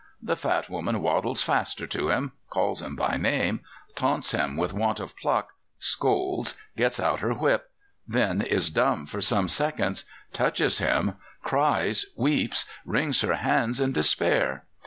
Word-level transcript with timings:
The 0.19 0.35
fat 0.35 0.67
woman 0.67 0.99
waddles 0.99 1.43
faster 1.43 1.85
to 1.85 2.09
him, 2.09 2.31
calls 2.49 2.81
him 2.81 2.95
by 2.95 3.17
name, 3.17 3.59
taunts 3.95 4.31
him 4.31 4.57
with 4.57 4.73
want 4.73 4.99
of 4.99 5.15
pluck, 5.15 5.51
scolds, 5.77 6.55
gets 6.75 6.99
out 6.99 7.19
her 7.19 7.35
whip; 7.35 7.69
then 8.07 8.41
is 8.41 8.71
dumb 8.71 9.05
for 9.05 9.21
some 9.21 9.47
seconds, 9.47 10.05
touches 10.33 10.79
him, 10.79 11.17
cries, 11.43 12.07
weeps, 12.17 12.65
wrings 12.83 13.21
her 13.21 13.35
hands 13.35 13.79
in 13.79 13.91
despair. 13.91 14.65